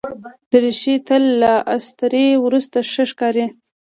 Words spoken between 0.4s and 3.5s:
دریشي تل له استري وروسته ښه ښکاري.